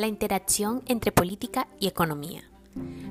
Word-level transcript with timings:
la 0.00 0.06
interacción 0.06 0.82
entre 0.86 1.12
política 1.12 1.68
y 1.78 1.86
economía. 1.86 2.42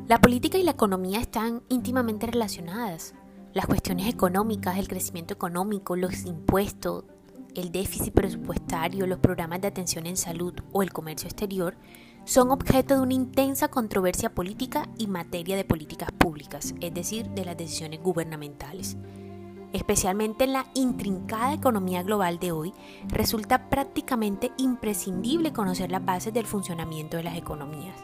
La 0.08 0.20
política 0.20 0.58
y 0.58 0.64
la 0.64 0.72
economía 0.72 1.20
están 1.20 1.62
íntimamente 1.70 2.26
relacionadas. 2.26 3.14
Las 3.54 3.68
cuestiones 3.68 4.08
económicas, 4.08 4.78
el 4.78 4.88
crecimiento 4.88 5.34
económico, 5.34 5.96
los 5.96 6.26
impuestos, 6.26 7.06
el 7.56 7.72
déficit 7.72 8.14
presupuestario, 8.14 9.06
los 9.06 9.20
programas 9.20 9.62
de 9.62 9.68
atención 9.68 10.08
en 10.08 10.18
salud 10.18 10.54
o 10.72 10.82
el 10.82 10.92
comercio 10.92 11.28
exterior 11.28 11.76
son 12.26 12.52
objeto 12.52 12.96
de 12.96 13.02
una 13.02 13.14
intensa 13.14 13.70
controversia 13.70 14.34
política 14.34 14.90
y 14.98 15.08
materia 15.08 15.56
de 15.56 15.66
políticas 15.66 16.12
públicas, 16.12 16.74
es 16.80 16.94
decir, 16.94 17.30
de 17.30 17.46
las 17.46 17.58
decisiones 17.58 18.02
gubernamentales. 18.02 18.98
Especialmente 19.72 20.46
en 20.46 20.54
la 20.54 20.66
intrincada 20.74 21.54
economía 21.54 22.02
global 22.02 22.40
de 22.40 22.52
hoy, 22.52 22.74
resulta 23.08 23.70
prácticamente 23.70 24.52
imprescindible 24.58 25.54
conocer 25.54 25.92
las 25.92 26.04
bases 26.04 26.34
del 26.34 26.48
funcionamiento 26.48 27.18
de 27.18 27.24
las 27.24 27.38
economías. 27.38 27.96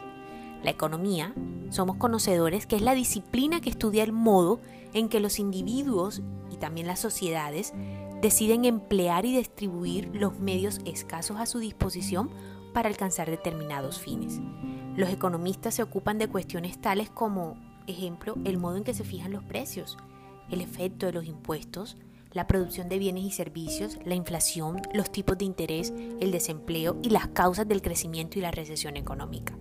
La 0.62 0.70
economía, 0.70 1.34
somos 1.70 1.96
conocedores 1.96 2.66
que 2.66 2.76
es 2.76 2.82
la 2.82 2.94
disciplina 2.94 3.60
que 3.60 3.70
estudia 3.70 4.04
el 4.04 4.12
modo 4.12 4.60
en 4.94 5.08
que 5.08 5.20
los 5.20 5.38
individuos 5.38 6.22
y 6.50 6.56
también 6.56 6.86
las 6.86 7.00
sociedades 7.00 7.74
deciden 8.22 8.64
emplear 8.64 9.26
y 9.26 9.36
distribuir 9.36 10.10
los 10.14 10.38
medios 10.38 10.80
escasos 10.84 11.38
a 11.38 11.46
su 11.46 11.58
disposición 11.58 12.30
para 12.72 12.88
alcanzar 12.88 13.28
determinados 13.28 13.98
fines. 14.00 14.40
Los 14.96 15.10
economistas 15.10 15.74
se 15.74 15.82
ocupan 15.82 16.18
de 16.18 16.28
cuestiones 16.28 16.80
tales 16.80 17.10
como, 17.10 17.56
ejemplo, 17.86 18.36
el 18.44 18.56
modo 18.56 18.76
en 18.76 18.84
que 18.84 18.94
se 18.94 19.04
fijan 19.04 19.32
los 19.32 19.44
precios, 19.44 19.98
el 20.50 20.60
efecto 20.60 21.06
de 21.06 21.12
los 21.12 21.26
impuestos, 21.26 21.96
la 22.32 22.46
producción 22.46 22.88
de 22.88 22.98
bienes 22.98 23.24
y 23.24 23.30
servicios, 23.30 23.98
la 24.04 24.14
inflación, 24.14 24.82
los 24.92 25.10
tipos 25.10 25.38
de 25.38 25.46
interés, 25.46 25.92
el 26.20 26.30
desempleo 26.30 26.96
y 27.02 27.10
las 27.10 27.28
causas 27.28 27.66
del 27.66 27.82
crecimiento 27.82 28.38
y 28.38 28.42
la 28.42 28.50
recesión 28.50 28.96
económica. 28.96 29.56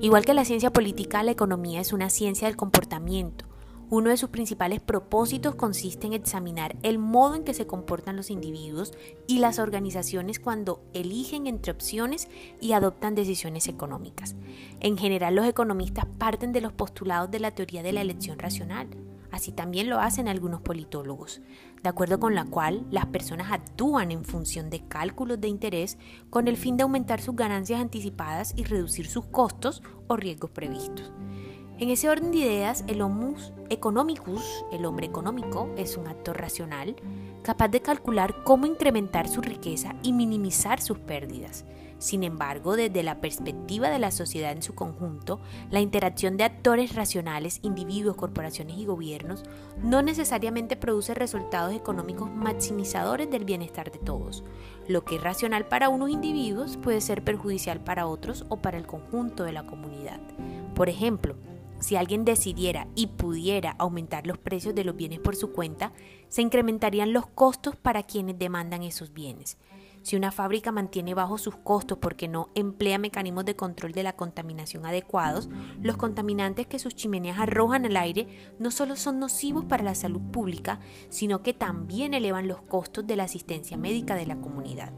Igual 0.00 0.24
que 0.24 0.34
la 0.34 0.44
ciencia 0.44 0.72
política, 0.72 1.22
la 1.22 1.30
economía 1.30 1.80
es 1.80 1.92
una 1.92 2.10
ciencia 2.10 2.48
del 2.48 2.56
comportamiento. 2.56 3.46
Uno 3.90 4.10
de 4.10 4.18
sus 4.18 4.28
principales 4.28 4.80
propósitos 4.80 5.54
consiste 5.54 6.06
en 6.06 6.12
examinar 6.12 6.76
el 6.82 6.98
modo 6.98 7.36
en 7.36 7.44
que 7.44 7.54
se 7.54 7.66
comportan 7.66 8.16
los 8.16 8.30
individuos 8.30 8.92
y 9.26 9.38
las 9.38 9.58
organizaciones 9.58 10.40
cuando 10.40 10.82
eligen 10.92 11.46
entre 11.46 11.72
opciones 11.72 12.28
y 12.60 12.72
adoptan 12.72 13.14
decisiones 13.14 13.66
económicas. 13.66 14.36
En 14.80 14.98
general, 14.98 15.36
los 15.36 15.46
economistas 15.46 16.04
parten 16.18 16.52
de 16.52 16.60
los 16.60 16.72
postulados 16.72 17.30
de 17.30 17.40
la 17.40 17.52
teoría 17.52 17.82
de 17.82 17.92
la 17.92 18.02
elección 18.02 18.38
racional 18.38 18.88
Así 19.30 19.52
también 19.52 19.90
lo 19.90 20.00
hacen 20.00 20.28
algunos 20.28 20.60
politólogos, 20.60 21.40
de 21.82 21.88
acuerdo 21.88 22.18
con 22.18 22.34
la 22.34 22.44
cual 22.44 22.86
las 22.90 23.06
personas 23.06 23.52
actúan 23.52 24.10
en 24.10 24.24
función 24.24 24.70
de 24.70 24.86
cálculos 24.86 25.40
de 25.40 25.48
interés 25.48 25.98
con 26.30 26.48
el 26.48 26.56
fin 26.56 26.76
de 26.76 26.82
aumentar 26.82 27.20
sus 27.20 27.36
ganancias 27.36 27.80
anticipadas 27.80 28.54
y 28.56 28.64
reducir 28.64 29.06
sus 29.06 29.26
costos 29.26 29.82
o 30.06 30.16
riesgos 30.16 30.50
previstos. 30.50 31.12
En 31.78 31.90
ese 31.90 32.08
orden 32.08 32.32
de 32.32 32.38
ideas, 32.38 32.84
el 32.88 33.02
homus 33.02 33.52
economicus, 33.70 34.64
el 34.72 34.84
hombre 34.84 35.06
económico, 35.06 35.68
es 35.76 35.96
un 35.96 36.08
actor 36.08 36.36
racional 36.36 36.96
capaz 37.44 37.68
de 37.68 37.80
calcular 37.80 38.42
cómo 38.42 38.66
incrementar 38.66 39.28
su 39.28 39.40
riqueza 39.40 39.94
y 40.02 40.12
minimizar 40.12 40.80
sus 40.80 40.98
pérdidas. 40.98 41.64
Sin 41.98 42.22
embargo, 42.22 42.76
desde 42.76 43.02
la 43.02 43.20
perspectiva 43.20 43.90
de 43.90 43.98
la 43.98 44.12
sociedad 44.12 44.52
en 44.52 44.62
su 44.62 44.74
conjunto, 44.74 45.40
la 45.70 45.80
interacción 45.80 46.36
de 46.36 46.44
actores 46.44 46.94
racionales, 46.94 47.58
individuos, 47.62 48.16
corporaciones 48.16 48.78
y 48.78 48.86
gobiernos, 48.86 49.42
no 49.82 50.02
necesariamente 50.02 50.76
produce 50.76 51.14
resultados 51.14 51.74
económicos 51.74 52.30
maximizadores 52.30 53.28
del 53.30 53.44
bienestar 53.44 53.90
de 53.90 53.98
todos. 53.98 54.44
Lo 54.86 55.04
que 55.04 55.16
es 55.16 55.22
racional 55.22 55.66
para 55.66 55.88
unos 55.88 56.10
individuos 56.10 56.76
puede 56.76 57.00
ser 57.00 57.24
perjudicial 57.24 57.80
para 57.80 58.06
otros 58.06 58.44
o 58.48 58.58
para 58.58 58.78
el 58.78 58.86
conjunto 58.86 59.42
de 59.42 59.52
la 59.52 59.66
comunidad. 59.66 60.20
Por 60.76 60.88
ejemplo, 60.88 61.34
si 61.80 61.96
alguien 61.96 62.24
decidiera 62.24 62.86
y 62.94 63.08
pudiera 63.08 63.72
aumentar 63.78 64.26
los 64.26 64.38
precios 64.38 64.74
de 64.74 64.84
los 64.84 64.96
bienes 64.96 65.18
por 65.18 65.34
su 65.34 65.52
cuenta, 65.52 65.92
se 66.28 66.42
incrementarían 66.42 67.12
los 67.12 67.26
costos 67.26 67.74
para 67.76 68.04
quienes 68.04 68.38
demandan 68.38 68.82
esos 68.82 69.12
bienes. 69.12 69.58
Si 70.08 70.16
una 70.16 70.32
fábrica 70.32 70.72
mantiene 70.72 71.12
bajos 71.12 71.42
sus 71.42 71.56
costos 71.56 71.98
porque 71.98 72.28
no 72.28 72.48
emplea 72.54 72.96
mecanismos 72.96 73.44
de 73.44 73.56
control 73.56 73.92
de 73.92 74.02
la 74.02 74.14
contaminación 74.14 74.86
adecuados, 74.86 75.50
los 75.82 75.98
contaminantes 75.98 76.66
que 76.66 76.78
sus 76.78 76.94
chimeneas 76.94 77.38
arrojan 77.38 77.84
al 77.84 77.94
aire 77.94 78.26
no 78.58 78.70
solo 78.70 78.96
son 78.96 79.18
nocivos 79.18 79.66
para 79.66 79.84
la 79.84 79.94
salud 79.94 80.22
pública, 80.32 80.80
sino 81.10 81.42
que 81.42 81.52
también 81.52 82.14
elevan 82.14 82.48
los 82.48 82.62
costos 82.62 83.06
de 83.06 83.16
la 83.16 83.24
asistencia 83.24 83.76
médica 83.76 84.14
de 84.14 84.24
la 84.24 84.40
comunidad. 84.40 84.94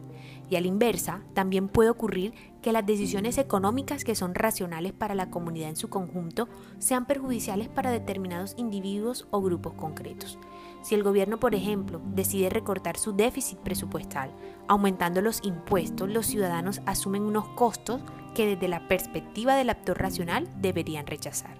Y 0.50 0.56
a 0.56 0.60
la 0.60 0.66
inversa, 0.66 1.22
también 1.32 1.68
puede 1.68 1.90
ocurrir 1.90 2.34
que 2.60 2.72
las 2.72 2.84
decisiones 2.84 3.38
económicas 3.38 4.02
que 4.02 4.16
son 4.16 4.34
racionales 4.34 4.92
para 4.92 5.14
la 5.14 5.30
comunidad 5.30 5.70
en 5.70 5.76
su 5.76 5.88
conjunto 5.88 6.48
sean 6.78 7.06
perjudiciales 7.06 7.68
para 7.68 7.92
determinados 7.92 8.54
individuos 8.58 9.28
o 9.30 9.40
grupos 9.40 9.74
concretos. 9.74 10.38
Si 10.82 10.96
el 10.96 11.04
gobierno, 11.04 11.38
por 11.38 11.54
ejemplo, 11.54 12.00
decide 12.04 12.50
recortar 12.50 12.98
su 12.98 13.12
déficit 13.12 13.58
presupuestal, 13.58 14.32
aumentando 14.66 15.20
los 15.20 15.40
impuestos, 15.44 16.08
los 16.08 16.26
ciudadanos 16.26 16.80
asumen 16.84 17.22
unos 17.22 17.46
costos 17.50 18.02
que 18.34 18.46
desde 18.46 18.66
la 18.66 18.88
perspectiva 18.88 19.54
del 19.54 19.70
actor 19.70 19.98
racional 19.98 20.48
deberían 20.60 21.06
rechazar. 21.06 21.56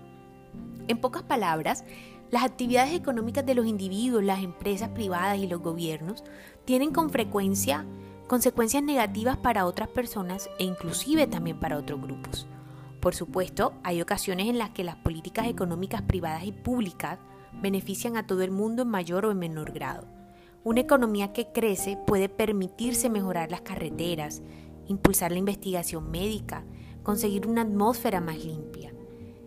En 0.89 0.99
pocas 0.99 1.23
palabras, 1.23 1.85
las 2.31 2.43
actividades 2.43 2.95
económicas 2.95 3.47
de 3.47 3.55
los 3.55 3.67
individuos, 3.67 4.25
las 4.25 4.43
empresas 4.43 4.89
privadas 4.89 5.39
y 5.39 5.47
los 5.47 5.61
gobiernos 5.61 6.25
tienen 6.65 6.93
con 6.93 7.11
frecuencia 7.11 7.87
consecuencias 8.31 8.85
negativas 8.85 9.37
para 9.39 9.67
otras 9.67 9.89
personas 9.89 10.49
e 10.61 10.63
inclusive 10.63 11.27
también 11.27 11.59
para 11.59 11.77
otros 11.77 12.01
grupos. 12.01 12.47
Por 13.01 13.13
supuesto, 13.13 13.73
hay 13.83 14.01
ocasiones 14.01 14.47
en 14.47 14.57
las 14.57 14.71
que 14.71 14.85
las 14.85 14.95
políticas 14.95 15.49
económicas 15.49 16.03
privadas 16.03 16.45
y 16.45 16.53
públicas 16.53 17.19
benefician 17.61 18.17
a 18.17 18.29
todo 18.29 18.43
el 18.43 18.53
mundo 18.53 18.83
en 18.83 18.89
mayor 18.89 19.27
o 19.27 19.33
en 19.33 19.41
menor 19.41 19.73
grado. 19.73 20.07
Una 20.63 20.79
economía 20.79 21.33
que 21.33 21.51
crece 21.51 21.99
puede 22.07 22.29
permitirse 22.29 23.11
mejorar 23.11 23.51
las 23.51 23.63
carreteras, 23.63 24.43
impulsar 24.87 25.33
la 25.33 25.39
investigación 25.39 26.09
médica, 26.13 26.63
conseguir 27.03 27.49
una 27.49 27.63
atmósfera 27.63 28.21
más 28.21 28.45
limpia. 28.45 28.93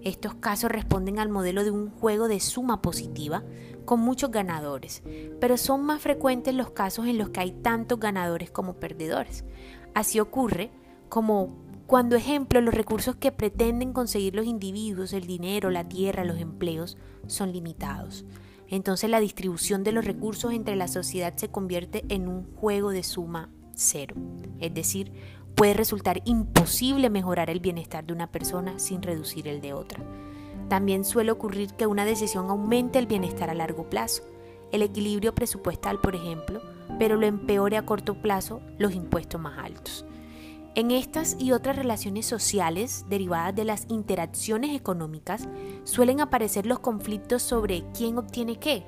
Estos 0.03 0.36
casos 0.36 0.69
responden 0.69 1.19
al 1.19 1.30
modelo 1.30 1.64
de 1.64 1.72
un 1.72 1.90
juego 1.90 2.28
de 2.28 2.40
suma 2.40 2.81
positiva 2.81 3.44
con 3.86 4.00
muchos 4.00 4.31
ganadores, 4.31 5.02
pero 5.40 5.58
son 5.58 5.86
más 5.86 6.02
frecuentes 6.02 6.53
los 6.53 6.72
casos 6.72 7.08
en 7.08 7.18
los 7.18 7.30
que 7.30 7.40
hay 7.40 7.52
tantos 7.52 8.00
ganadores 8.00 8.52
como 8.52 8.75
perdedores. 8.75 9.46
Así 9.94 10.19
ocurre 10.19 10.72
como 11.09 11.63
cuando, 11.88 12.16
ejemplo, 12.16 12.59
los 12.62 12.74
recursos 12.74 13.16
que 13.16 13.31
pretenden 13.31 13.94
conseguir 13.94 14.36
los 14.36 14.46
individuos, 14.46 15.13
el 15.13 15.28
dinero, 15.28 15.69
la 15.69 15.88
tierra, 15.88 16.24
los 16.24 16.40
empleos, 16.40 16.97
son 17.28 17.52
limitados. 17.52 18.25
Entonces 18.68 19.09
la 19.09 19.19
distribución 19.19 19.84
de 19.84 19.92
los 19.92 20.03
recursos 20.03 20.53
entre 20.53 20.75
la 20.75 20.88
sociedad 20.88 21.34
se 21.36 21.50
convierte 21.50 22.03
en 22.09 22.28
un 22.28 22.52
juego 22.56 22.90
de 22.90 23.03
suma 23.03 23.50
cero. 23.75 24.16
Es 24.59 24.74
decir, 24.74 25.12
puede 25.56 25.74
resultar 25.74 26.22
imposible 26.25 27.09
mejorar 27.09 27.50
el 27.50 27.59
bienestar 27.59 28.06
de 28.06 28.14
una 28.14 28.31
persona 28.31 28.80
sin 28.80 29.02
reducir 29.02 29.47
el 29.47 29.62
de 29.62 29.74
otra. 29.74 30.03
También 30.69 31.06
suele 31.06 31.31
ocurrir 31.31 31.74
que 31.74 31.88
una 31.88 32.06
decisión 32.06 32.50
aumente 32.50 33.00
el 33.00 33.08
bienestar 33.08 33.50
a 33.50 33.53
largo 33.53 33.90
plazo, 33.90 34.24
el 34.72 34.81
equilibrio 34.81 35.36
presupuestal, 35.36 36.00
por 36.00 36.16
ejemplo, 36.16 36.62
pero 36.97 37.16
lo 37.16 37.28
empeore 37.28 37.78
a 37.78 37.86
corto 37.86 38.16
plazo 38.16 38.62
los 38.78 38.94
impuestos 38.94 39.40
más 39.40 39.58
altos. 39.59 40.06
En 40.75 40.90
estas 40.90 41.36
y 41.40 41.52
otras 41.52 41.75
relaciones 41.75 42.25
sociales 42.25 43.06
derivadas 43.08 43.56
de 43.56 43.63
las 43.63 43.86
interacciones 43.90 44.75
económicas 44.75 45.47
suelen 45.84 46.19
aparecer 46.19 46.66
los 46.66 46.80
conflictos 46.80 47.44
sobre 47.44 47.84
quién 47.96 48.18
obtiene 48.18 48.58
qué. 48.58 48.84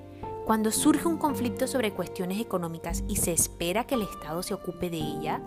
Cuando 0.45 0.71
surge 0.71 1.07
un 1.07 1.17
conflicto 1.17 1.67
sobre 1.67 1.91
cuestiones 1.91 2.39
económicas 2.39 3.03
y 3.07 3.17
se 3.17 3.33
espera 3.33 3.85
que 3.85 3.93
el 3.93 4.01
Estado 4.01 4.41
se 4.41 4.55
ocupe 4.55 4.89
de 4.89 4.97
ella, 4.97 5.41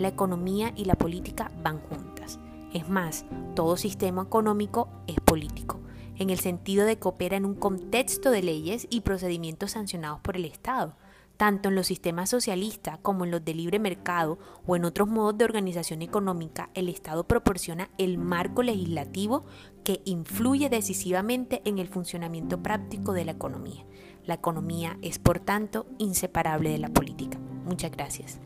la 0.00 0.08
economía 0.08 0.72
y 0.74 0.86
la 0.86 0.96
política 0.96 1.52
van 1.62 1.78
juntas. 1.78 2.40
Es 2.74 2.88
más, 2.88 3.24
todo 3.54 3.76
sistema 3.76 4.22
económico 4.22 4.88
es 5.06 5.20
político, 5.20 5.78
en 6.16 6.30
el 6.30 6.40
sentido 6.40 6.84
de 6.84 6.98
que 6.98 7.06
opera 7.06 7.36
en 7.36 7.44
un 7.44 7.54
contexto 7.54 8.32
de 8.32 8.42
leyes 8.42 8.88
y 8.90 9.02
procedimientos 9.02 9.70
sancionados 9.70 10.18
por 10.20 10.36
el 10.36 10.44
Estado 10.46 10.96
tanto 11.40 11.70
en 11.70 11.74
los 11.74 11.86
sistemas 11.86 12.28
socialistas 12.28 12.98
como 13.00 13.24
en 13.24 13.30
los 13.30 13.42
de 13.42 13.54
libre 13.54 13.78
mercado 13.78 14.38
o 14.66 14.76
en 14.76 14.84
otros 14.84 15.08
modos 15.08 15.38
de 15.38 15.46
organización 15.46 16.02
económica, 16.02 16.68
el 16.74 16.90
Estado 16.90 17.26
proporciona 17.26 17.88
el 17.96 18.18
marco 18.18 18.62
legislativo 18.62 19.46
que 19.82 20.02
influye 20.04 20.68
decisivamente 20.68 21.62
en 21.64 21.78
el 21.78 21.88
funcionamiento 21.88 22.62
práctico 22.62 23.14
de 23.14 23.24
la 23.24 23.32
economía. 23.32 23.86
La 24.26 24.34
economía 24.34 24.98
es, 25.00 25.18
por 25.18 25.40
tanto, 25.40 25.86
inseparable 25.96 26.68
de 26.68 26.78
la 26.78 26.90
política. 26.90 27.38
Muchas 27.64 27.90
gracias. 27.90 28.38